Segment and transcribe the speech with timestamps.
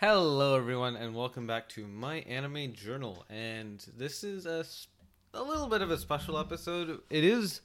[0.00, 3.26] Hello, everyone, and welcome back to my anime journal.
[3.28, 4.64] And this is a,
[5.34, 7.00] a little bit of a special episode.
[7.10, 7.60] It is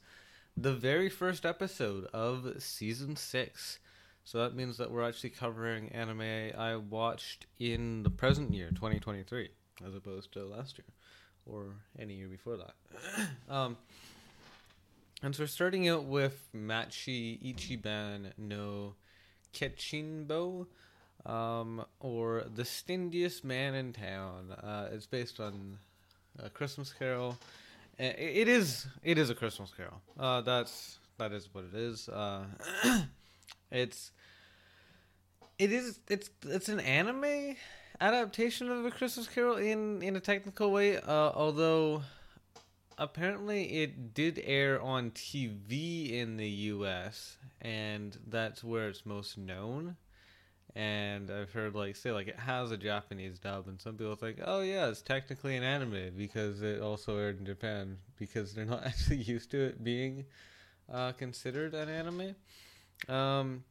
[0.54, 3.78] the very first episode of season six.
[4.24, 9.48] So that means that we're actually covering anime I watched in the present year, 2023,
[9.86, 10.84] as opposed to last year
[11.46, 11.68] or
[11.98, 12.74] any year before that.
[13.48, 13.78] um,
[15.22, 18.92] and so we're starting out with Machi Ichiban no
[19.54, 20.66] Kechinbo
[21.26, 24.52] um, or The Stingiest Man in Town.
[24.52, 25.78] Uh, it's based on
[26.38, 27.36] a Christmas Carol.
[27.98, 30.00] It it is it is a Christmas Carol.
[30.18, 32.08] Uh, that's that is what it is.
[32.08, 32.44] Uh,
[33.70, 34.12] it's
[35.58, 37.56] it is it's it's an anime
[38.00, 40.98] adaptation of a Christmas Carol in in a technical way.
[40.98, 42.02] Uh, although
[42.98, 47.36] apparently it did air on TV in the U.S.
[47.60, 49.96] and that's where it's most known
[50.76, 54.40] and I've heard like say like it has a Japanese dub, and some people think,
[54.44, 58.84] oh yeah, it's technically an anime because it also aired in Japan because they're not
[58.86, 60.26] actually used to it being
[60.92, 62.36] uh, considered an anime.
[63.08, 63.64] Um,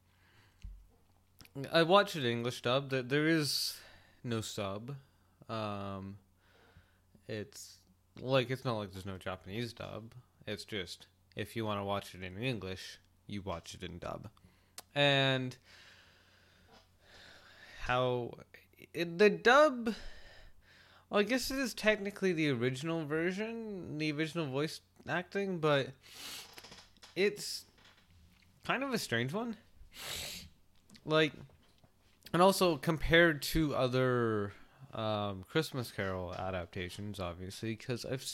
[1.71, 2.89] I watched it English dub.
[2.89, 3.77] That there is
[4.23, 4.95] no sub.
[5.47, 6.17] Um,
[7.27, 7.77] it's
[8.19, 10.13] like it's not like there's no Japanese dub.
[10.47, 14.27] It's just if you want to watch it in English, you watch it in dub,
[14.95, 15.55] and
[17.85, 18.31] how
[18.93, 19.93] the dub
[21.09, 25.89] well, I guess it is technically the original version, the original voice acting, but
[27.15, 27.65] it's
[28.65, 29.55] kind of a strange one.
[31.05, 31.33] Like,
[32.33, 34.53] and also compared to other
[34.93, 38.27] um, Christmas Carol adaptations, obviously, because I've,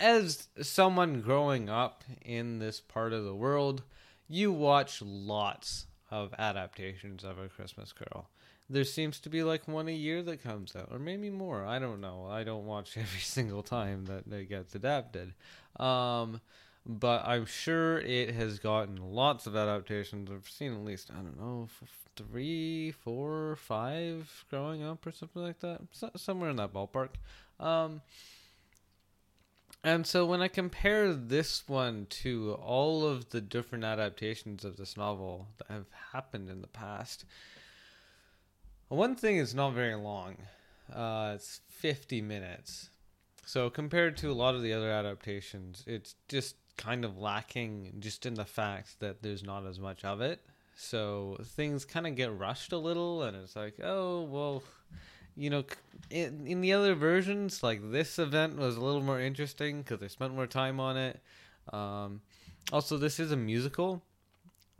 [0.00, 3.82] as someone growing up in this part of the world,
[4.26, 8.28] you watch lots of adaptations of a Christmas Carol.
[8.68, 11.64] There seems to be like one a year that comes out, or maybe more.
[11.64, 12.26] I don't know.
[12.28, 15.34] I don't watch every single time that it gets adapted.
[15.78, 16.40] Um,
[16.84, 20.30] but I'm sure it has gotten lots of adaptations.
[20.30, 21.68] I've seen at least, I don't know,
[22.16, 25.80] three, four, five growing up or something like that.
[25.92, 27.10] So, somewhere in that ballpark.
[27.58, 28.02] Um,
[29.86, 34.96] and so when I compare this one to all of the different adaptations of this
[34.96, 37.24] novel that have happened in the past,
[38.88, 40.38] one thing is not very long.
[40.92, 42.90] Uh, it's 50 minutes.
[43.44, 48.26] So compared to a lot of the other adaptations, it's just kind of lacking just
[48.26, 50.40] in the fact that there's not as much of it.
[50.74, 54.64] So things kind of get rushed a little, and it's like, oh, well,
[55.36, 55.64] you know,
[56.10, 60.08] in, in the other versions, like this event was a little more interesting because they
[60.08, 61.20] spent more time on it.
[61.72, 62.22] Um,
[62.72, 64.02] also, this is a musical.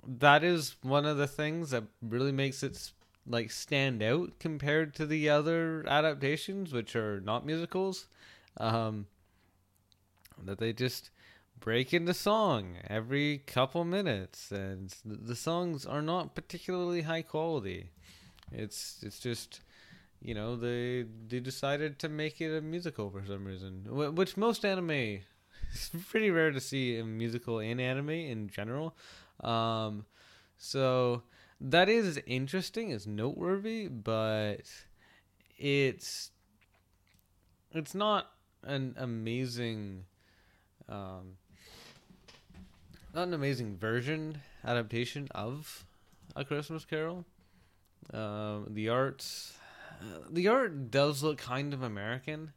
[0.07, 2.91] That is one of the things that really makes it
[3.27, 8.07] like stand out compared to the other adaptations, which are not musicals.
[8.59, 9.07] Um,
[10.43, 11.11] that they just
[11.61, 17.91] break into song every couple minutes, and the songs are not particularly high quality.
[18.53, 19.61] It's it's just
[20.21, 23.85] you know they they decided to make it a musical for some reason
[24.15, 24.91] which most anime
[25.73, 28.97] it's pretty rare to see a musical in anime in general.
[29.41, 30.07] Um
[30.59, 31.23] so
[31.61, 34.63] that is interesting it's noteworthy but
[35.59, 36.31] it's
[37.73, 38.33] it's not
[38.63, 40.05] an amazing
[40.89, 41.37] um
[43.15, 45.85] not an amazing version adaptation of
[46.35, 47.25] a christmas carol.
[48.13, 49.56] Um the arts
[50.31, 52.53] the art does look kind of American.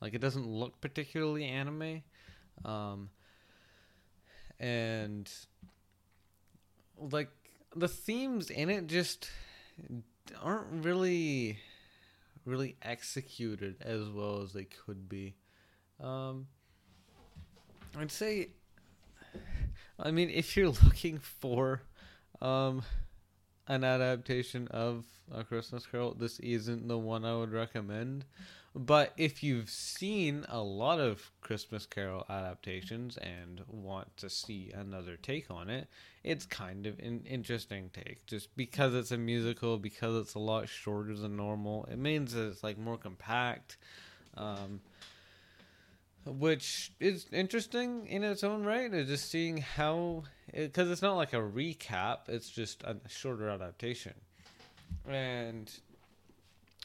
[0.00, 2.02] Like it doesn't look particularly anime.
[2.64, 3.10] Um
[4.58, 5.30] and
[6.98, 7.30] like
[7.74, 9.30] the themes in it just
[10.40, 11.58] aren't really
[12.44, 15.34] really executed as well as they could be.
[16.00, 16.46] Um
[17.98, 18.50] I'd say
[19.98, 21.82] I mean if you're looking for
[22.40, 22.82] um
[23.72, 28.26] an adaptation of A Christmas Carol, this isn't the one I would recommend.
[28.74, 35.16] But if you've seen a lot of Christmas Carol adaptations and want to see another
[35.16, 35.88] take on it,
[36.22, 38.24] it's kind of an interesting take.
[38.26, 42.48] Just because it's a musical, because it's a lot shorter than normal, it means that
[42.48, 43.78] it's like more compact.
[44.36, 44.80] Um,
[46.24, 48.92] which is interesting in its own right.
[48.92, 54.14] It's just seeing how, because it's not like a recap; it's just a shorter adaptation.
[55.08, 55.72] And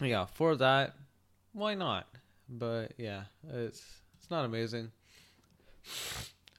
[0.01, 0.95] yeah, for that,
[1.53, 2.07] why not?
[2.49, 3.83] But yeah, it's
[4.17, 4.91] it's not amazing.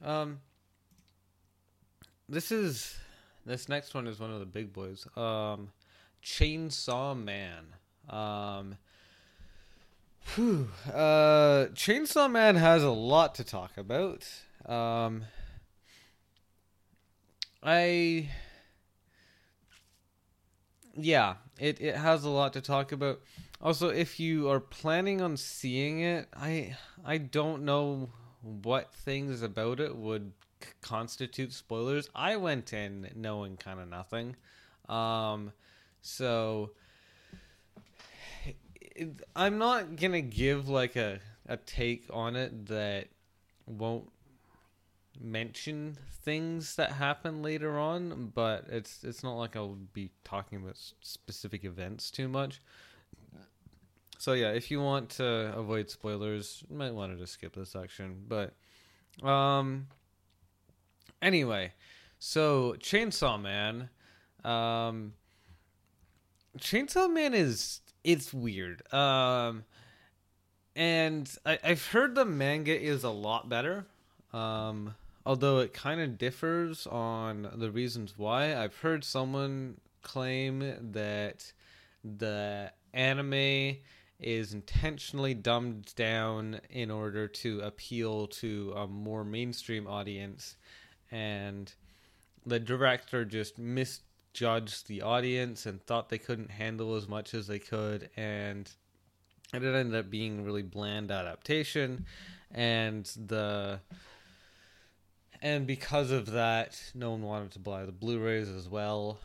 [0.03, 0.39] Um,
[2.27, 2.97] this is
[3.45, 5.05] this next one is one of the big boys.
[5.17, 5.69] Um,
[6.23, 7.65] Chainsaw Man.
[8.09, 8.77] Um,
[10.35, 14.25] whew, uh, Chainsaw Man has a lot to talk about.
[14.65, 15.25] Um,
[17.63, 18.29] I,
[20.95, 23.21] yeah, it it has a lot to talk about.
[23.61, 28.09] Also, if you are planning on seeing it, I I don't know
[28.41, 30.31] what things about it would
[30.63, 32.09] c- constitute spoilers.
[32.15, 34.35] I went in knowing kind of nothing.
[34.87, 35.51] Um,
[36.01, 36.71] so
[39.35, 43.07] I'm not gonna give like a a take on it that
[43.65, 44.11] won't
[45.19, 50.77] mention things that happen later on, but it's it's not like I'll be talking about
[51.01, 52.61] specific events too much.
[54.17, 57.71] So yeah, if you want to avoid spoilers, you might want to just skip this
[57.71, 58.25] section.
[58.27, 58.53] But
[59.27, 59.87] um
[61.21, 61.73] anyway,
[62.19, 63.89] so Chainsaw Man
[64.43, 65.13] um
[66.57, 68.81] Chainsaw Man is it's weird.
[68.93, 69.63] Um
[70.75, 73.85] and I, I've heard the manga is a lot better.
[74.33, 78.55] Um although it kind of differs on the reasons why.
[78.55, 81.51] I've heard someone claim that
[82.03, 83.77] the anime
[84.19, 90.57] is intentionally dumbed down in order to appeal to a more mainstream audience
[91.11, 91.73] and
[92.45, 93.57] the director just
[94.33, 98.69] misjudged the audience and thought they couldn't handle as much as they could and
[99.53, 102.05] it ended up being a really bland adaptation.
[102.51, 103.79] And the
[105.41, 109.19] and because of that no one wanted to buy the blu-rays as well.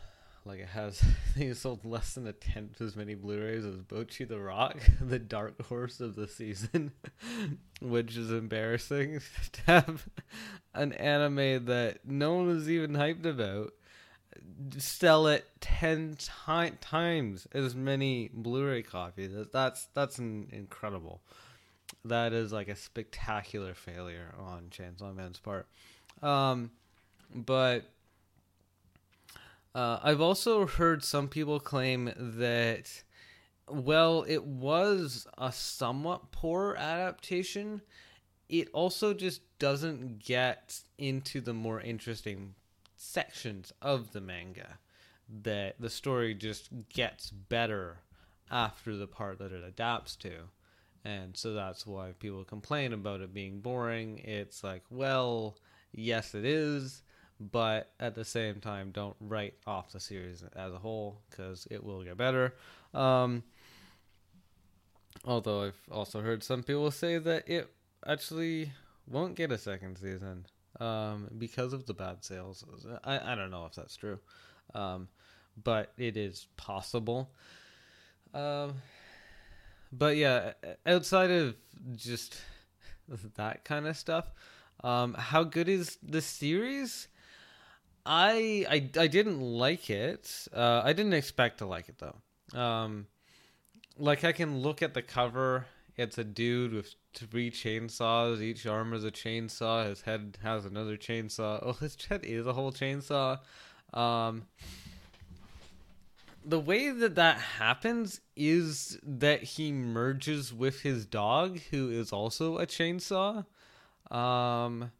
[0.47, 1.03] Like it has,
[1.35, 5.59] it sold less than a tenth as many Blu-rays as Bocchi the Rock, the dark
[5.65, 6.91] horse of the season,
[7.81, 9.21] which is embarrassing
[9.53, 10.07] to have
[10.75, 13.73] an anime that no one was even hyped about
[14.77, 19.31] sell it ten ti- times as many Blu-ray copies.
[19.51, 21.21] That's that's an incredible.
[22.03, 25.67] That is like a spectacular failure on Chainsaw Man's part.
[26.21, 26.71] Um,
[27.33, 27.89] but
[29.73, 33.03] uh, I've also heard some people claim that,
[33.67, 37.81] well, it was a somewhat poor adaptation.
[38.49, 42.53] It also just doesn't get into the more interesting
[43.05, 44.79] sections of the manga.
[45.27, 47.97] That the story just gets better
[48.51, 50.31] after the part that it adapts to.
[51.03, 54.19] And so that's why people complain about it being boring.
[54.19, 55.57] It's like, well,
[55.91, 57.01] yes, it is
[57.39, 61.83] but at the same time, don't write off the series as a whole because it
[61.83, 62.53] will get better.
[62.93, 63.43] Um,
[65.25, 67.69] although I've also heard some people say that it
[68.05, 68.71] actually
[69.07, 70.45] won't get a second season
[70.79, 72.63] um, because of the bad sales.
[73.03, 74.19] I, I don't know if that's true,
[74.73, 75.07] um,
[75.61, 77.29] but it is possible.
[78.33, 78.75] Um,
[79.91, 80.53] but yeah,
[80.85, 81.55] outside of
[81.95, 82.37] just
[83.35, 84.31] that kind of stuff,
[84.83, 87.07] um, how good is the series?
[88.05, 90.47] I I I didn't like it.
[90.53, 92.59] Uh, I didn't expect to like it though.
[92.59, 93.07] Um,
[93.97, 95.65] like I can look at the cover.
[95.97, 98.41] It's a dude with three chainsaws.
[98.41, 99.87] Each arm is a chainsaw.
[99.87, 101.59] His head has another chainsaw.
[101.65, 103.39] Oh, his head is a whole chainsaw.
[103.93, 104.43] Um,
[106.43, 112.57] the way that that happens is that he merges with his dog, who is also
[112.57, 113.45] a chainsaw.
[114.11, 114.91] Um,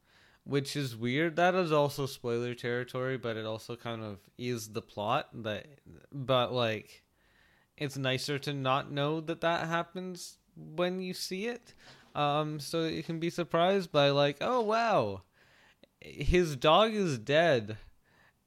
[0.45, 1.35] which is weird.
[1.35, 5.27] That is also spoiler territory, but it also kind of is the plot.
[5.33, 5.65] That,
[6.11, 7.03] but like,
[7.77, 11.73] it's nicer to not know that that happens when you see it,
[12.13, 15.21] um, so you can be surprised by like, oh wow,
[15.99, 17.77] his dog is dead,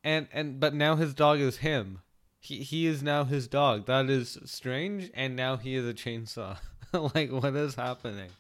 [0.03, 2.01] and and but now his dog is him.
[2.41, 3.87] He he is now his dog.
[3.87, 6.59] That is strange, and now he is a chainsaw.
[7.15, 8.31] like, what is happening?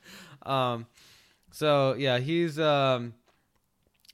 [0.42, 0.86] Um,
[1.50, 3.14] so yeah, he's um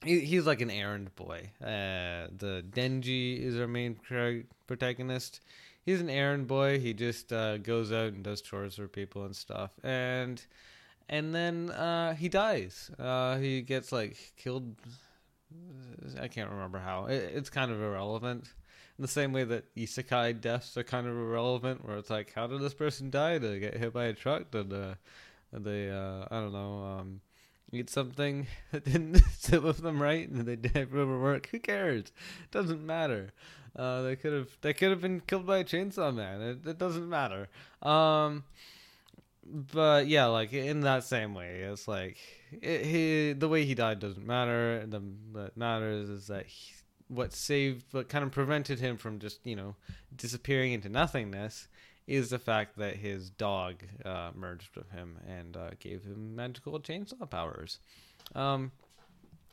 [0.04, 1.50] he, he's like an errand boy.
[1.62, 3.96] Uh, the Denji is our main
[4.66, 5.40] protagonist.
[5.84, 6.78] He's an errand boy.
[6.78, 10.44] He just uh, goes out and does chores for people and stuff, and
[11.08, 12.90] and then uh, he dies.
[12.98, 14.74] Uh, he gets like killed.
[16.20, 17.06] I can't remember how.
[17.06, 18.52] It, it's kind of irrelevant.
[18.96, 22.46] In the same way that isekai deaths are kind of irrelevant, where it's like, how
[22.46, 23.38] did this person die?
[23.38, 24.52] Did they get hit by a truck?
[24.52, 24.94] Did, uh,
[25.52, 27.20] they, uh, I don't know, um,
[27.72, 31.48] eat something that didn't sit with them right and they did work.
[31.50, 32.12] Who cares?
[32.44, 33.32] It doesn't matter.
[33.76, 36.40] Uh, they could have they could have been killed by a chainsaw man.
[36.40, 37.48] It, it doesn't matter.
[37.82, 38.44] Um,
[39.46, 42.16] but yeah, like in that same way, it's like
[42.52, 44.84] it, he the way he died doesn't matter.
[44.86, 45.00] The
[45.32, 46.72] what matters is that he,
[47.08, 49.74] what saved, what kind of prevented him from just you know
[50.14, 51.68] disappearing into nothingness,
[52.06, 56.78] is the fact that his dog uh, merged with him and uh, gave him magical
[56.80, 57.78] chainsaw powers.
[58.34, 58.72] Um,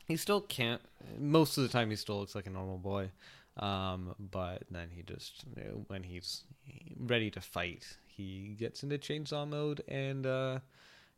[0.06, 0.80] he still can't.
[1.18, 3.10] Most of the time, he still looks like a normal boy.
[3.58, 5.44] Um, but then he just
[5.88, 6.44] when he's
[6.98, 10.58] ready to fight, he gets into chainsaw mode and uh,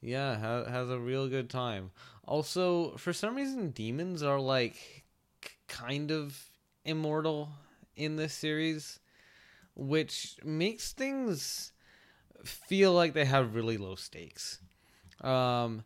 [0.01, 1.91] yeah, ha- has a real good time.
[2.27, 5.05] Also, for some reason, demons are like
[5.69, 6.39] kind of
[6.85, 7.51] immortal
[7.97, 9.01] in this series,
[9.75, 11.73] which makes things
[12.45, 14.59] feel like they have really low stakes.
[15.21, 15.85] Um,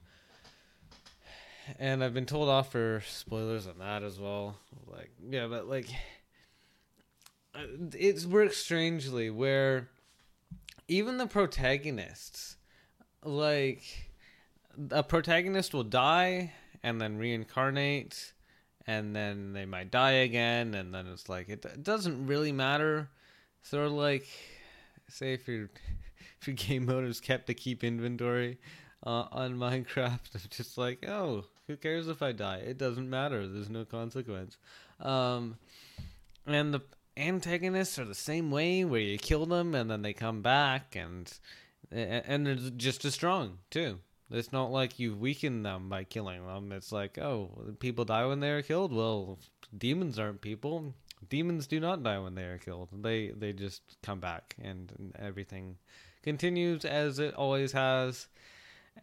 [1.78, 4.56] and I've been told off for spoilers on that as well.
[4.86, 5.86] Like, yeah, but like,
[7.54, 9.88] it works strangely where
[10.86, 12.56] even the protagonists,
[13.24, 13.82] like,
[14.90, 16.52] a protagonist will die
[16.82, 18.32] and then reincarnate
[18.86, 23.08] and then they might die again and then it's like it, it doesn't really matter.
[23.62, 24.26] Sort of like
[25.08, 25.68] say if your
[26.40, 28.58] if your game mode is kept to keep inventory
[29.04, 32.56] uh, on minecraft it's just like oh who cares if i die?
[32.56, 33.46] It doesn't matter.
[33.46, 34.56] There's no consequence.
[35.00, 35.58] Um,
[36.46, 36.80] and the
[37.18, 41.38] antagonists are the same way where you kill them and then they come back and
[41.90, 43.98] and they're just as strong too
[44.30, 46.72] it's not like you weaken them by killing them.
[46.72, 48.92] It's like, oh, people die when they are killed.
[48.92, 49.38] Well,
[49.76, 50.94] demons aren't people.
[51.28, 52.90] Demons do not die when they are killed.
[52.92, 55.76] They they just come back, and everything
[56.22, 58.28] continues as it always has.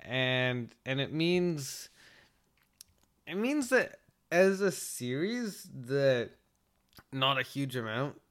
[0.02, 1.90] And and it means
[3.28, 4.00] it means that
[4.32, 6.32] as a series that
[7.16, 8.22] not a huge amount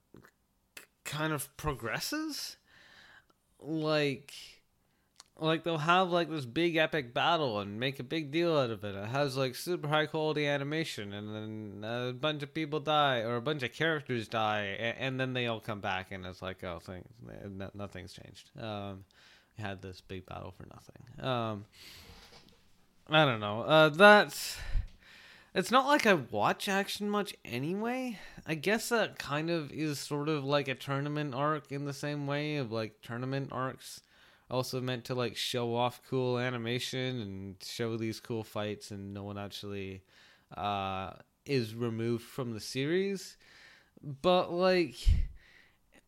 [1.05, 2.57] kind of progresses
[3.61, 4.33] like
[5.41, 8.85] like they'll have like this big epic battle and make a big deal out of
[8.85, 8.95] it.
[8.95, 13.37] It has like super high quality animation, and then a bunch of people die or
[13.37, 16.63] a bunch of characters die, and, and then they all come back, and it's like
[16.63, 17.07] oh, things
[17.75, 18.51] nothing's changed.
[18.61, 19.05] Um,
[19.59, 21.27] we had this big battle for nothing.
[21.29, 21.65] Um,
[23.09, 23.63] I don't know.
[23.63, 24.57] Uh, that's.
[25.55, 28.19] It's not like I watch action much anyway.
[28.45, 32.27] I guess that kind of is sort of like a tournament arc in the same
[32.27, 34.01] way of like tournament arcs
[34.51, 39.23] also meant to like show off cool animation and show these cool fights and no
[39.23, 40.03] one actually
[40.57, 41.11] uh
[41.47, 43.37] is removed from the series
[44.23, 44.97] but like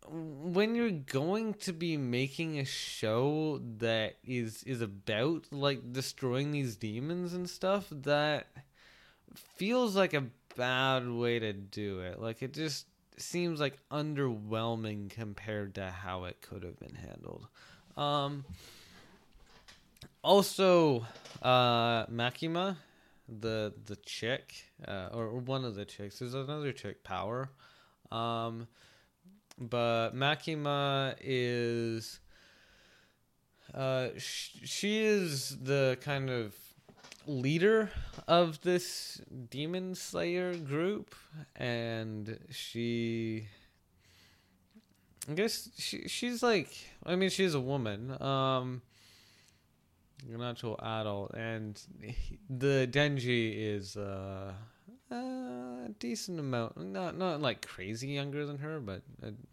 [0.09, 6.77] when you're going to be making a show that is is about like destroying these
[6.77, 8.47] demons and stuff that
[9.35, 10.25] feels like a
[10.57, 12.87] bad way to do it like it just
[13.19, 17.47] seems like underwhelming compared to how it could have been handled
[17.97, 18.45] um,
[20.23, 21.07] also,
[21.41, 22.77] uh, Makima,
[23.29, 24.55] the the chick,
[24.87, 26.19] uh, or one of the chicks.
[26.19, 27.49] There's another chick, Power.
[28.11, 28.67] Um,
[29.59, 32.19] but Makima is.
[33.73, 36.55] Uh, sh- she is the kind of
[37.27, 37.91] leader
[38.27, 41.15] of this demon slayer group,
[41.55, 43.49] and she
[45.29, 46.71] I guess she she's like
[47.05, 48.83] I mean she's a woman, um,
[50.33, 54.53] an actual adult, and he, the Denji is uh,
[55.11, 59.03] a decent amount, not not like crazy younger than her, but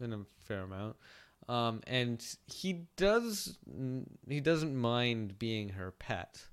[0.00, 0.96] in a fair amount.
[1.48, 3.58] Um, and he does
[4.28, 6.44] he doesn't mind being her pet.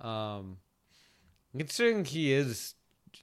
[0.00, 0.58] Um,
[1.56, 2.74] considering he is,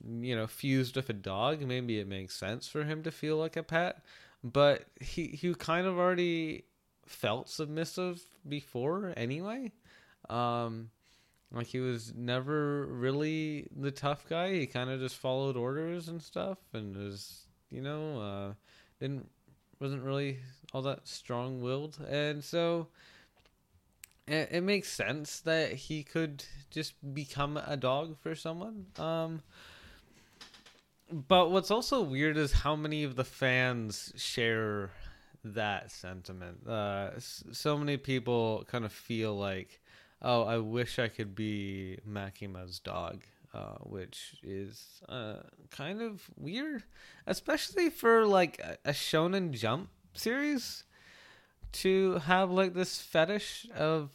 [0.03, 3.55] you know, fused with a dog, maybe it makes sense for him to feel like
[3.55, 4.03] a pet
[4.45, 6.65] but he he kind of already
[7.07, 9.71] felt submissive before anyway.
[10.29, 10.91] Um,
[11.51, 14.53] like he was never really the tough guy.
[14.53, 18.53] He kind of just followed orders and stuff, and was you know uh,
[18.99, 19.27] didn't
[19.79, 20.37] wasn't really
[20.73, 22.87] all that strong willed, and so
[24.27, 28.87] it, it makes sense that he could just become a dog for someone.
[28.97, 29.41] Um,
[31.11, 34.91] but what's also weird is how many of the fans share
[35.43, 36.67] that sentiment.
[36.67, 39.81] Uh, so many people kind of feel like,
[40.21, 45.35] oh, I wish I could be Makima's dog, uh, which is uh,
[45.69, 46.83] kind of weird,
[47.27, 50.83] especially for like a, a Shonen Jump series
[51.81, 54.09] to have like this fetish of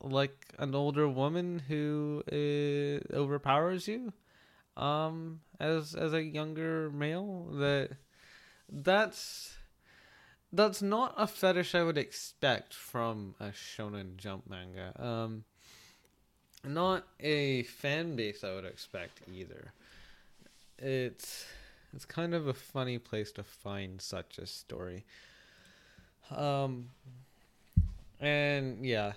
[0.00, 4.12] like an older woman who uh, overpowers you
[4.76, 7.90] um as as a younger male that
[8.68, 9.56] that's
[10.52, 14.92] that's not a fetish I would expect from a shonen jump manga.
[14.96, 15.44] Um
[16.64, 19.72] not a fan base I would expect either.
[20.78, 21.44] It's
[21.92, 25.04] it's kind of a funny place to find such a story.
[26.30, 26.90] Um,
[28.20, 29.12] and yeah,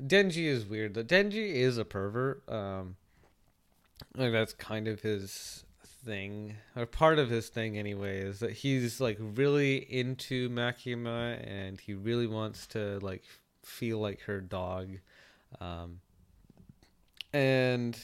[0.00, 0.94] Denji is weird.
[0.94, 2.42] The Denji is a pervert.
[2.48, 2.96] Um,
[4.16, 5.64] like that's kind of his
[6.04, 11.80] thing, or part of his thing anyway, is that he's like really into Makima and
[11.80, 13.24] he really wants to like
[13.64, 14.98] feel like her dog.
[15.60, 16.00] Um,
[17.32, 17.98] and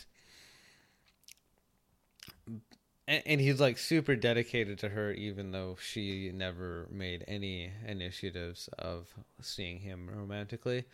[3.09, 9.09] and, he's like super dedicated to her even though she never made any initiatives of
[9.41, 10.85] seeing him romantically.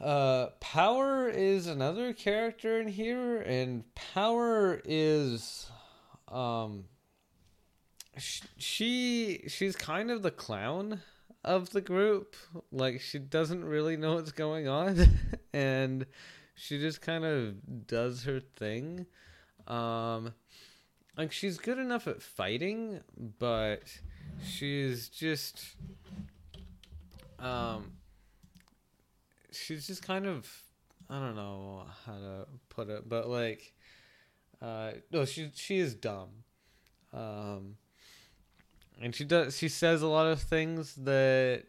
[0.00, 5.70] Uh power is another character in here and power is
[6.28, 6.84] um
[8.16, 11.00] she she's kind of the clown
[11.44, 12.34] of the group.
[12.70, 15.06] Like she doesn't really know what's going on
[15.52, 16.06] and
[16.54, 19.06] she just kind of does her thing.
[19.66, 20.32] Um
[21.16, 23.00] like she's good enough at fighting,
[23.38, 23.82] but
[24.44, 25.76] she's just
[27.38, 27.92] um
[29.50, 30.48] she's just kind of
[31.10, 33.74] I don't know how to put it, but like
[34.60, 36.30] uh no, she she is dumb.
[37.12, 37.76] Um
[39.00, 41.64] and she does she says a lot of things that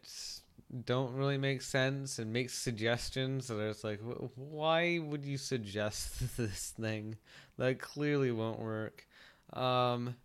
[0.86, 4.00] don't really make sense and makes suggestions that it's like
[4.36, 7.16] why would you suggest this thing
[7.58, 9.06] that clearly won't work
[9.54, 10.16] um,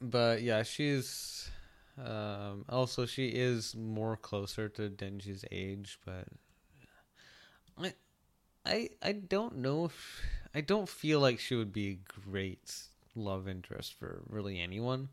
[0.00, 1.50] but yeah, she's
[1.98, 6.26] um, also she is more closer to Denji's age, but
[7.78, 7.94] I
[8.64, 10.22] I I don't know if
[10.54, 12.74] I don't feel like she would be a great
[13.14, 15.08] love interest for really anyone.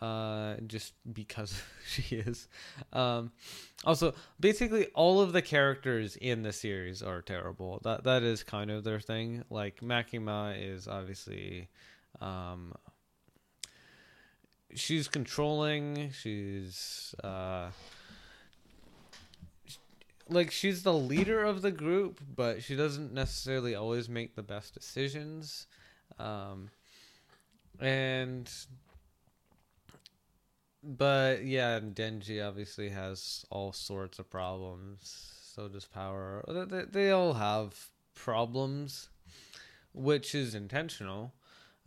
[0.00, 2.48] Uh, just because she is.
[2.92, 3.32] Um,
[3.84, 7.80] also, basically, all of the characters in the series are terrible.
[7.84, 9.44] That that is kind of their thing.
[9.50, 11.68] Like Makima is obviously,
[12.20, 12.74] um,
[14.74, 16.10] she's controlling.
[16.12, 17.70] She's uh,
[20.28, 24.74] like she's the leader of the group, but she doesn't necessarily always make the best
[24.74, 25.66] decisions.
[26.18, 26.70] Um,
[27.80, 28.50] and
[30.84, 35.32] but yeah, Denji obviously has all sorts of problems.
[35.54, 36.44] So does Power.
[36.48, 39.08] They, they all have problems,
[39.92, 41.32] which is intentional.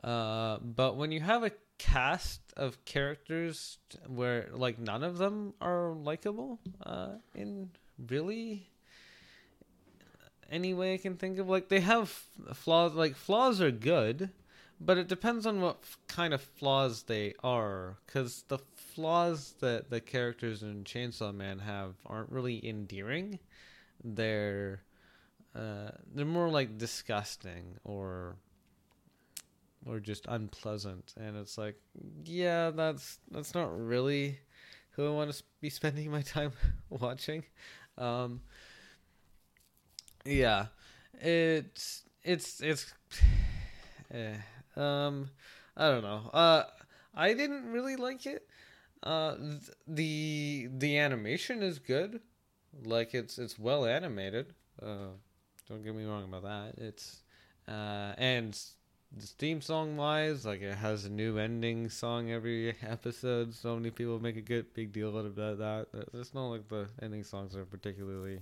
[0.04, 5.94] Uh, but when you have a cast of characters where like none of them are
[5.94, 7.70] likable, uh, in
[8.08, 8.70] really
[10.50, 12.10] any way I can think of, like they have
[12.54, 12.94] flaws.
[12.94, 14.30] Like flaws are good,
[14.80, 17.98] but it depends on what kind of flaws they are.
[18.06, 18.60] Because the
[18.98, 23.38] flaws that the characters in Chainsaw Man have aren't really endearing.
[24.04, 24.82] They're
[25.56, 28.38] uh, they're more like disgusting or
[29.86, 31.76] or just unpleasant, and it's like,
[32.26, 34.40] yeah, that's that's not really
[34.94, 36.54] who I want to be spending my time
[36.90, 37.44] watching.
[38.00, 38.42] Um,
[40.26, 40.68] yeah,
[41.14, 42.94] it's it's it's.
[44.10, 44.38] Eh,
[44.78, 45.30] um,
[45.76, 46.30] I don't know.
[46.32, 46.64] Uh,
[47.14, 48.48] I didn't really like it.
[49.04, 49.36] Uh,
[49.88, 52.22] the the animation is good,
[52.84, 54.54] like it's it's well animated.
[54.82, 55.14] Uh,
[55.70, 56.84] don't get me wrong about that.
[56.84, 57.22] It's
[57.68, 58.60] uh, and
[59.16, 63.54] the theme song wise, like it has a new ending song every episode.
[63.54, 65.88] So many people make a good big deal out of that.
[66.14, 68.42] It's not like the ending songs are particularly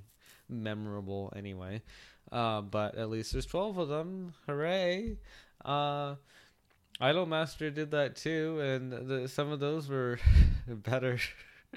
[0.49, 1.81] memorable anyway.
[2.31, 4.33] Uh, but at least there's twelve of them.
[4.47, 5.17] Hooray!
[5.63, 6.15] Uh,
[7.01, 10.19] Idolmaster did that too, and the, some of those were
[10.67, 11.19] better.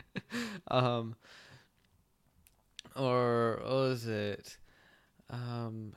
[0.70, 1.16] um,
[2.94, 4.56] or what was it?
[5.30, 5.92] Um,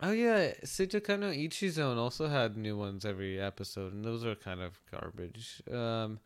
[0.00, 4.60] oh yeah, Seitokai no Ichizon also had new ones every episode, and those are kind
[4.60, 5.62] of garbage.
[5.72, 6.18] Um,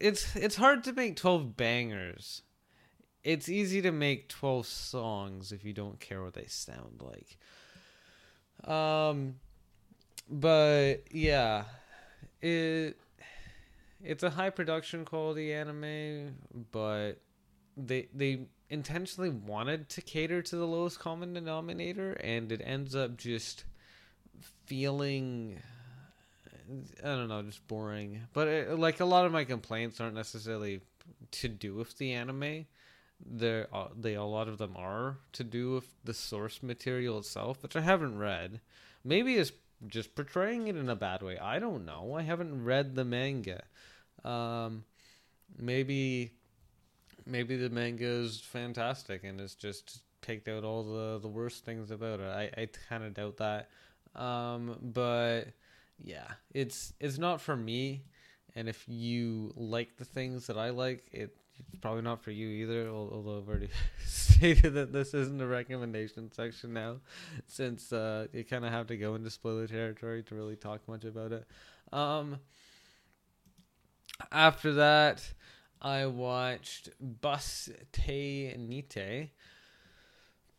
[0.00, 2.42] it's it's hard to make twelve bangers.
[3.22, 7.38] It's easy to make twelve songs if you don't care what they sound like.
[8.68, 9.36] Um
[10.28, 11.64] but yeah,
[12.40, 12.96] it
[14.02, 16.36] it's a high production quality anime,
[16.70, 17.20] but
[17.76, 23.16] they they intentionally wanted to cater to the lowest common denominator, and it ends up
[23.16, 23.64] just
[24.66, 25.60] feeling
[27.02, 28.22] I don't know, just boring.
[28.32, 30.80] But it, like a lot of my complaints aren't necessarily
[31.32, 32.66] to do with the anime.
[33.24, 37.62] There, uh, they a lot of them are to do with the source material itself,
[37.62, 38.60] which I haven't read.
[39.04, 39.52] Maybe it's
[39.86, 41.38] just portraying it in a bad way.
[41.38, 42.14] I don't know.
[42.14, 43.62] I haven't read the manga.
[44.24, 44.84] Um,
[45.58, 46.32] maybe
[47.26, 51.90] maybe the manga is fantastic and it's just picked out all the the worst things
[51.90, 52.28] about it.
[52.28, 53.68] I I kind of doubt that.
[54.14, 55.48] Um, but
[56.02, 58.04] yeah, it's it's not for me.
[58.54, 61.34] And if you like the things that I like, it,
[61.68, 62.88] it's probably not for you either.
[62.88, 63.68] Although I've already
[64.04, 66.96] stated that this isn't a recommendation section now,
[67.46, 71.04] since uh, you kind of have to go into spoiler territory to really talk much
[71.04, 71.46] about it.
[71.92, 72.38] Um,
[74.30, 75.32] after that,
[75.80, 79.30] I watched Bus Te Nite.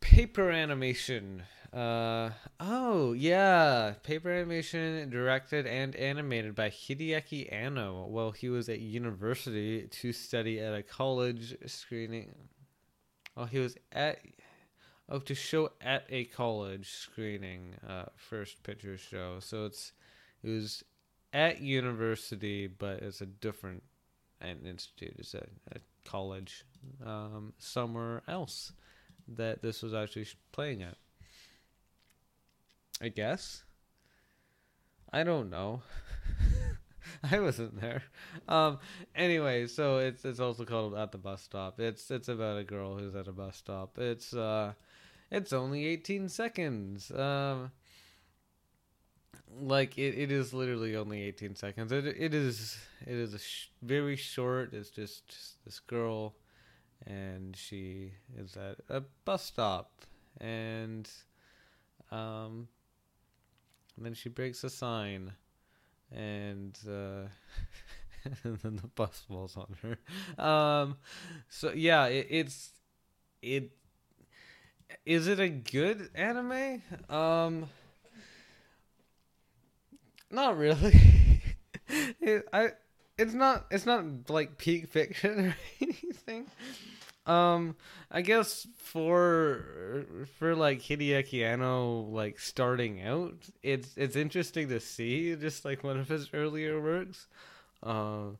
[0.00, 1.44] Paper animation.
[1.74, 3.94] Uh, oh, yeah.
[4.04, 10.60] Paper animation directed and animated by Hideaki Anno while he was at university to study
[10.60, 12.34] at a college screening.
[13.34, 14.20] While he was at.
[15.06, 19.38] Oh, to show at a college screening, uh, first picture show.
[19.40, 19.92] So it's.
[20.44, 20.84] It was
[21.32, 23.82] at university, but it's a different
[24.42, 25.14] institute.
[25.18, 26.64] It's a, a college
[27.04, 28.72] um, somewhere else
[29.26, 30.96] that this was actually playing at.
[33.00, 33.64] I guess.
[35.12, 35.82] I don't know.
[37.30, 38.02] I wasn't there.
[38.48, 38.78] Um.
[39.14, 41.78] Anyway, so it's it's also called at the bus stop.
[41.80, 43.98] It's it's about a girl who's at a bus stop.
[43.98, 44.72] It's uh,
[45.30, 47.10] it's only eighteen seconds.
[47.10, 47.70] Um
[49.60, 52.76] like it, it is literally only 18 seconds it, it is
[53.06, 56.34] it is a sh- very short it's just, just this girl
[57.06, 60.02] and she is at a bus stop
[60.40, 61.08] and
[62.10, 62.68] um
[63.96, 65.32] and then she breaks a sign
[66.12, 67.28] and uh
[68.44, 70.96] and then the bus falls on her um
[71.48, 72.70] so yeah it, it's
[73.42, 73.70] it
[75.04, 77.66] is it a good anime um
[80.34, 81.40] not really.
[81.88, 82.70] it, I
[83.16, 86.46] it's not it's not like peak fiction or anything.
[87.26, 87.76] Um,
[88.10, 90.04] I guess for
[90.38, 95.98] for like Hideaki Anno like starting out, it's it's interesting to see just like one
[95.98, 97.26] of his earlier works.
[97.82, 98.36] Uh,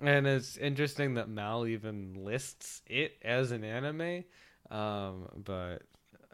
[0.00, 4.24] and it's interesting that Mal even lists it as an anime.
[4.70, 5.82] Um, but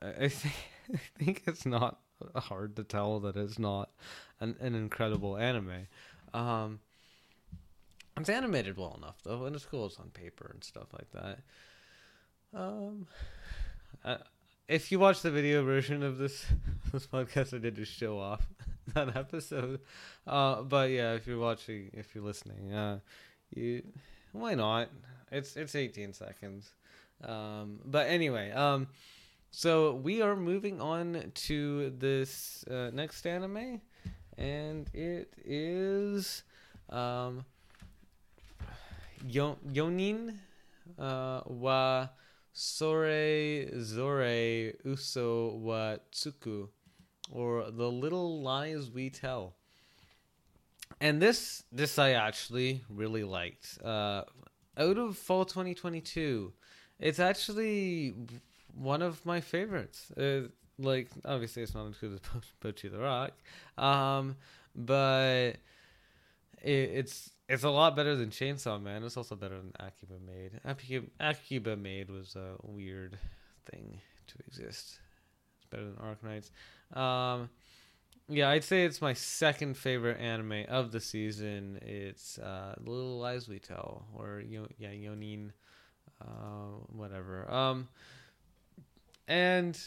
[0.02, 0.54] I think
[0.94, 1.98] I think it's not
[2.34, 3.90] hard to tell that it's not
[4.40, 5.86] an, an incredible anime.
[6.34, 6.80] Um,
[8.20, 9.86] it's animated well enough though, and it's cool.
[9.86, 11.38] It's on paper and stuff like that.
[12.54, 13.06] Um,
[14.68, 16.46] if you watch the video version of this
[16.92, 18.46] this podcast, I did just show off
[18.94, 19.80] that episode.
[20.26, 22.98] Uh, but yeah, if you're watching, if you're listening, uh,
[23.54, 23.82] you
[24.32, 24.88] why not?
[25.30, 26.72] It's it's 18 seconds.
[27.24, 28.88] Um, but anyway, um,
[29.50, 33.80] so we are moving on to this uh, next anime
[34.38, 36.44] and it is
[36.90, 37.44] um,
[39.26, 40.36] Yonin
[40.98, 42.08] uh, wa
[42.52, 46.68] Sore Zore Uso wa Tsuku,
[47.30, 49.54] or The Little Lies We Tell.
[51.00, 53.78] And this this I actually really liked.
[53.84, 54.24] Uh,
[54.76, 56.52] out of fall 2022,
[56.98, 58.14] it's actually
[58.74, 60.10] one of my favorites.
[60.12, 62.20] Uh, like obviously it's not included
[62.62, 63.32] Bocchi the Rock,
[63.76, 64.36] um,
[64.74, 65.56] but
[66.62, 69.02] it, it's it's a lot better than Chainsaw Man.
[69.02, 70.60] It's also better than Akiba Maid.
[71.18, 73.18] Akiba, Maid was a weird
[73.70, 75.00] thing to exist.
[75.56, 76.50] It's better than Arknights.
[76.96, 77.48] Um,
[78.28, 81.78] yeah, I'd say it's my second favorite anime of the season.
[81.80, 85.52] It's uh, Little Lies We Tell, or yeah, Yonin,
[86.20, 87.50] uh, whatever.
[87.50, 87.88] Um,
[89.26, 89.78] and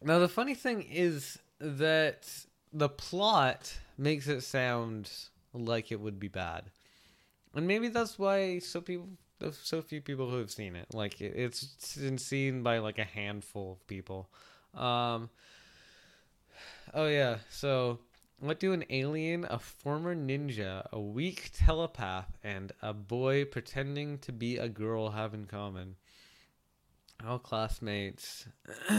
[0.00, 2.28] now the funny thing is that
[2.72, 5.10] the plot makes it sound
[5.56, 6.70] like it would be bad,
[7.54, 9.08] and maybe that's why so people,
[9.52, 10.86] so few people who have seen it.
[10.92, 14.28] Like it's been seen by like a handful of people.
[14.74, 15.30] Um,
[16.94, 18.00] oh yeah, so
[18.38, 24.32] what do an alien, a former ninja, a weak telepath, and a boy pretending to
[24.32, 25.96] be a girl have in common?
[27.26, 28.46] All classmates.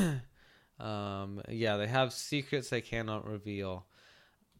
[0.79, 3.86] Um, yeah, they have secrets they cannot reveal.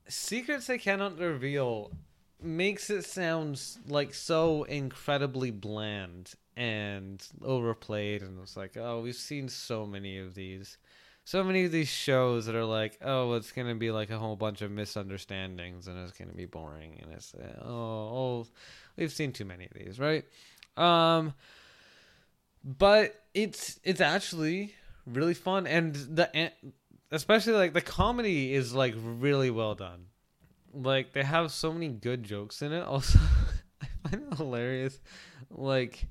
[0.10, 1.92] Secrets they cannot reveal
[2.42, 9.50] makes it sound like so incredibly bland and overplayed and it's like oh we've seen
[9.50, 10.78] so many of these.
[11.26, 14.36] So many of these shows that are like oh it's gonna be like a whole
[14.36, 18.48] bunch of misunderstandings and it's gonna be boring and it's oh, oh
[18.96, 20.26] we've seen too many of these right?
[20.78, 21.34] Um
[22.64, 24.74] but it's it's actually
[25.08, 26.52] really fun, and the
[27.12, 30.06] especially like the comedy is like really well done.
[30.74, 32.84] Like they have so many good jokes in it.
[32.88, 33.20] Also,
[33.82, 35.00] I find it hilarious.
[35.50, 36.08] Like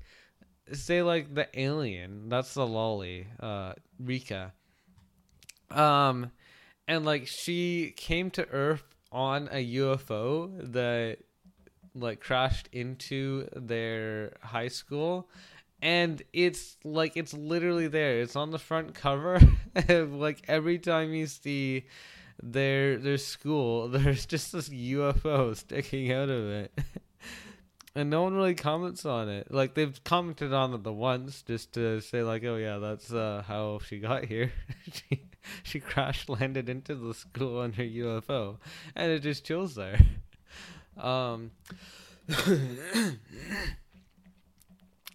[0.73, 4.53] say like the alien, that's the lolly, uh, Rika.
[5.71, 6.31] Um,
[6.87, 11.19] and like she came to Earth on a UFO that
[11.95, 15.29] like crashed into their high school
[15.81, 19.39] and it's like it's literally there it's on the front cover
[19.89, 21.85] like every time you see
[22.41, 26.79] their their school there's just this UFO sticking out of it
[27.95, 31.73] and no one really comments on it like they've commented on it the once just
[31.73, 34.51] to say like oh yeah that's uh, how she got here
[34.91, 35.21] she
[35.63, 38.57] she crash landed into the school on her UFO
[38.95, 39.99] and it just chills there
[40.97, 41.51] um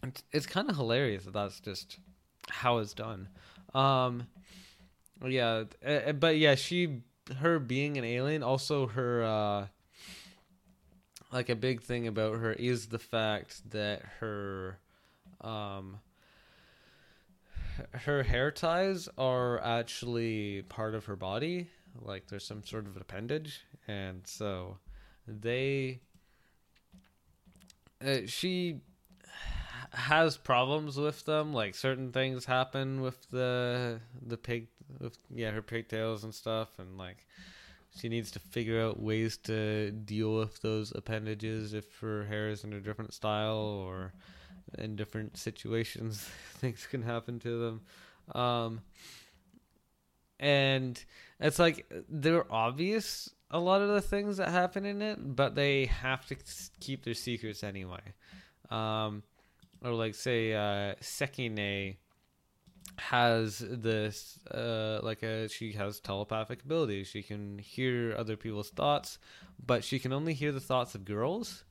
[0.02, 1.98] it's, it's kind of hilarious that that's just
[2.48, 3.28] how it's done.
[3.74, 4.26] Um,
[5.24, 7.02] yeah, uh, but yeah, she
[7.38, 9.66] her being an alien, also her uh,
[11.32, 14.78] like a big thing about her is the fact that her
[15.40, 15.98] um
[17.92, 21.66] her hair ties are actually part of her body
[22.00, 24.76] like there's some sort of appendage and so
[25.26, 26.00] they
[28.04, 28.80] uh, she
[29.92, 31.52] has problems with them.
[31.52, 34.68] Like certain things happen with the the pig,
[35.00, 37.26] with yeah, her pigtails and stuff, and like
[37.94, 42.64] she needs to figure out ways to deal with those appendages if her hair is
[42.64, 44.12] in a different style or
[44.78, 46.20] in different situations
[46.54, 48.80] things can happen to them um
[50.40, 51.04] and
[51.40, 55.86] it's like they're obvious a lot of the things that happen in it but they
[55.86, 56.36] have to
[56.80, 58.00] keep their secrets anyway
[58.70, 59.22] um
[59.84, 61.96] or like say uh, Sekine
[62.96, 67.08] has this uh, like a she has telepathic abilities.
[67.08, 69.18] She can hear other people's thoughts,
[69.64, 71.64] but she can only hear the thoughts of girls,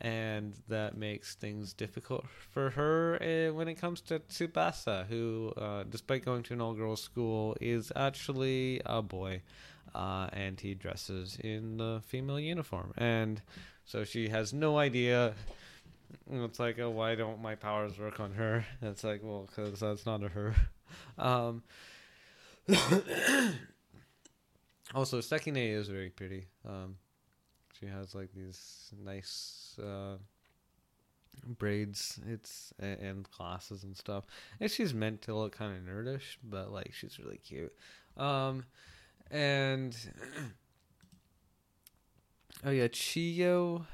[0.00, 5.84] and that makes things difficult for her uh, when it comes to Tsubasa, who, uh,
[5.88, 9.42] despite going to an all-girls school, is actually a boy,
[9.94, 13.42] uh, and he dresses in the female uniform, and
[13.84, 15.34] so she has no idea
[16.30, 18.64] it's like, oh, why don't my powers work on her?
[18.82, 20.54] It's like, well, because that's not a her.
[21.18, 21.64] Um,
[24.94, 26.46] also, Sekine is very pretty.
[26.64, 26.96] Um,
[27.78, 30.18] she has like these nice uh,
[31.44, 32.20] braids.
[32.28, 34.26] It's and glasses and stuff.
[34.60, 37.72] And she's meant to look kind of nerdish, but like she's really cute.
[38.16, 38.64] Um,
[39.30, 39.96] and
[42.64, 43.86] oh yeah, Chiyo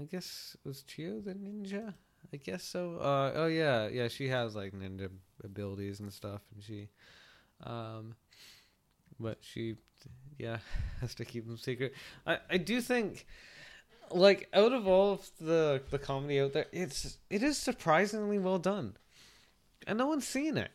[0.00, 1.94] I guess was Chiyo the ninja.
[2.32, 2.98] I guess so.
[2.98, 4.08] Uh, oh yeah, yeah.
[4.08, 5.08] She has like ninja
[5.42, 6.88] abilities and stuff, and she,
[7.64, 8.14] um,
[9.18, 9.76] but she,
[10.38, 10.58] yeah,
[11.00, 11.94] has to keep them secret.
[12.26, 13.26] I I do think,
[14.10, 18.58] like, out of all of the the comedy out there, it's it is surprisingly well
[18.58, 18.96] done,
[19.86, 20.70] and no one's seen it.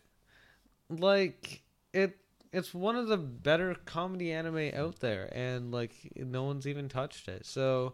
[0.89, 1.61] Like
[1.93, 2.17] it,
[2.51, 7.27] it's one of the better comedy anime out there, and like no one's even touched
[7.27, 7.45] it.
[7.45, 7.93] So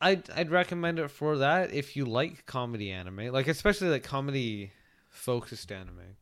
[0.00, 4.72] I'd I'd recommend it for that if you like comedy anime, like especially like comedy
[5.10, 6.16] focused anime.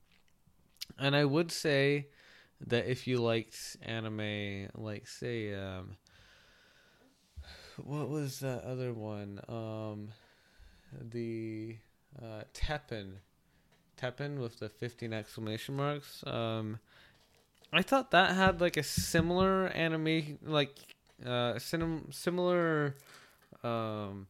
[0.99, 2.07] And I would say
[2.67, 5.97] that if you liked anime, like say, um,
[7.85, 9.41] what was that other one?
[9.49, 10.09] Um,
[11.11, 11.77] the
[12.23, 13.17] uh, Teppen,
[14.01, 16.25] Teppen with the fifteen exclamation marks.
[16.27, 16.79] Um,
[17.73, 20.79] I thought that had like a similar anime, like
[21.27, 22.97] uh, sim- similar
[23.67, 24.27] um,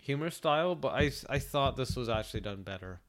[0.00, 3.00] humor style, but I, I thought this was actually done better.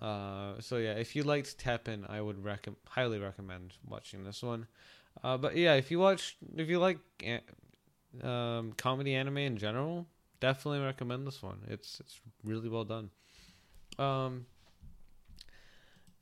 [0.00, 4.66] Uh, so yeah, if you liked Teppen, I would rec- highly recommend watching this one.
[5.24, 6.98] Uh, but yeah, if you watch, if you like
[8.22, 10.06] um, comedy anime in general,
[10.40, 11.60] definitely recommend this one.
[11.68, 13.10] It's it's really well done.
[13.98, 14.46] Um,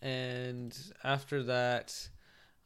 [0.01, 2.09] and after that,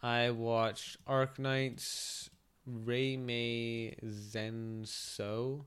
[0.03, 2.29] I watched Arc Arknights
[2.69, 5.65] Reimei Zenso.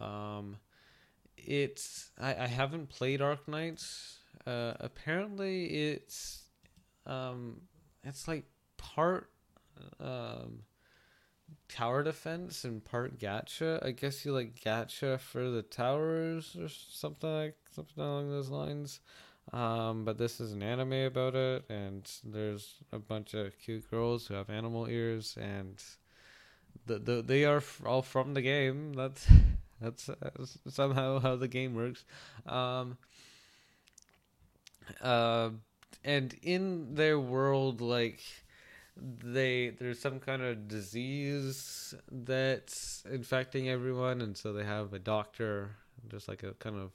[0.00, 0.56] Um,
[1.36, 4.16] it's I, I haven't played Arknights.
[4.46, 6.42] Uh, apparently, it's
[7.06, 7.62] um,
[8.02, 8.44] it's like
[8.76, 9.30] part
[10.00, 10.62] um,
[11.68, 13.84] tower defense and part gacha.
[13.84, 19.00] I guess you like gacha for the towers or something like something along those lines.
[19.52, 24.26] Um, but this is an anime about it, and there's a bunch of cute girls
[24.26, 25.82] who have animal ears, and
[26.86, 28.94] the, the they are all from the game.
[28.94, 29.26] That's
[29.84, 30.30] that's uh,
[30.68, 32.04] somehow how the game works.
[32.46, 32.96] Um,
[35.00, 35.50] uh,
[36.04, 38.20] and in their world, like
[38.96, 45.76] they there's some kind of disease that's infecting everyone, and so they have a doctor,
[46.08, 46.90] just like a kind of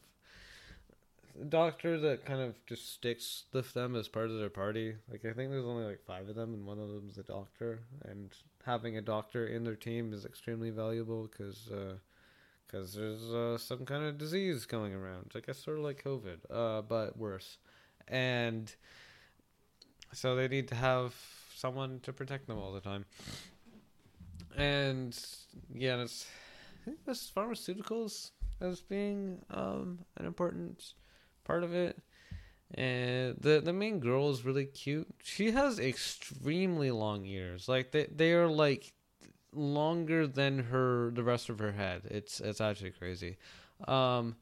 [1.50, 4.96] doctor that kind of just sticks with them as part of their party.
[5.10, 7.24] Like I think there's only like five of them, and one of them is a
[7.24, 7.80] doctor.
[8.06, 8.30] And
[8.66, 11.70] having a doctor in their team is extremely valuable because
[12.70, 15.32] because there's uh, some kind of disease going around.
[15.36, 17.58] I guess sort of like COVID, uh, but worse.
[18.08, 18.74] And
[20.14, 21.16] so they need to have
[21.56, 23.06] someone to protect them all the time.
[24.56, 25.18] And
[25.74, 26.28] yeah, it's
[26.82, 30.94] I think this pharmaceuticals as being um, an important
[31.44, 31.98] part of it.
[32.76, 35.08] And the the main girl is really cute.
[35.24, 37.68] She has extremely long ears.
[37.68, 38.94] Like they they are like
[39.54, 42.04] longer than her the rest of her head.
[42.06, 43.38] It's it's actually crazy.
[43.88, 44.36] Um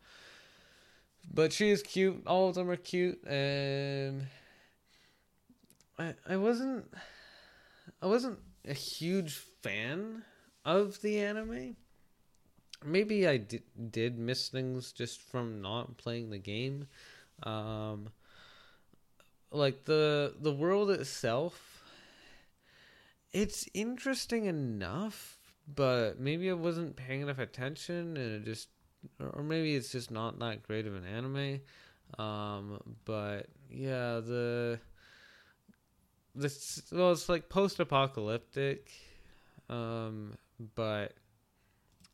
[1.34, 2.24] but she is cute.
[2.26, 4.28] All of them are cute and
[6.00, 6.94] I I wasn't
[8.02, 10.24] I wasn't a huge fan
[10.66, 11.76] of the anime
[12.86, 16.88] maybe I did, did miss things just from not playing the game.
[17.44, 18.10] Um,
[19.52, 21.67] like the the world itself,
[23.38, 28.68] it's interesting enough, but maybe I wasn't paying enough attention, and it just,
[29.20, 31.60] or maybe it's just not that great of an anime.
[32.18, 34.80] Um, but yeah, the
[36.34, 38.90] this well, it's like post apocalyptic,
[39.70, 40.36] um,
[40.74, 41.14] but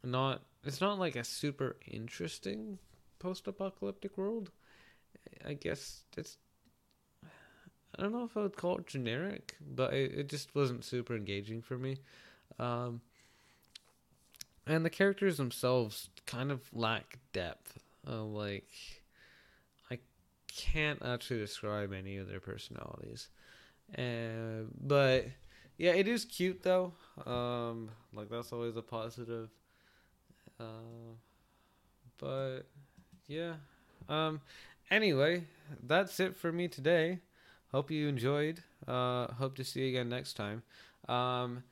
[0.04, 2.80] not it's not like a super interesting
[3.20, 4.52] post-apocalyptic world.
[5.46, 6.38] I guess it's
[7.98, 11.16] I don't know if I would call it generic, but it, it just wasn't super
[11.16, 11.98] engaging for me.
[12.60, 13.02] Um,
[14.66, 17.80] and the characters themselves kind of lack depth.
[18.08, 18.70] Uh, like,
[19.92, 20.00] I
[20.48, 23.30] can't actually describe any of their personalities.
[23.98, 25.28] Uh, but
[25.78, 26.94] yeah, it is cute though.
[27.26, 29.50] Um, like that's always a positive.
[30.60, 31.16] Uh,
[32.18, 32.62] but
[33.28, 33.54] yeah.
[34.10, 34.42] Um.
[34.92, 35.46] Anyway,
[35.82, 37.20] that's it for me today.
[37.74, 38.62] Hope you enjoyed.
[38.88, 40.62] Uh, hope to see you again next time.
[41.10, 41.64] Um,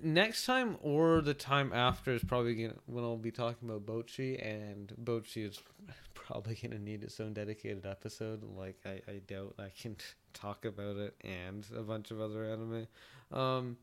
[0.00, 4.38] next time or the time after is probably gonna, when I'll be talking about Bocchi,
[4.40, 5.60] and Bocchi is
[6.14, 8.44] probably gonna need its own dedicated episode.
[8.56, 9.96] Like I, I doubt I can
[10.32, 12.86] talk about it and a bunch of other anime.
[13.32, 13.76] Um,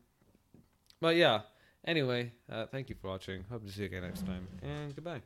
[0.98, 1.40] but yeah.
[1.86, 3.44] Anyway, uh, thank you for watching.
[3.50, 5.20] Hope to see you again next time, and goodbye.